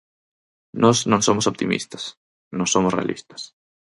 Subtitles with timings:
[0.83, 2.03] Nós non somos optimistas,
[2.57, 3.41] nós somos realistas.